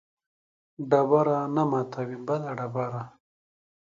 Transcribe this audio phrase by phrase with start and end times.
[0.89, 3.03] ډبره نه ماتوي بله ډبره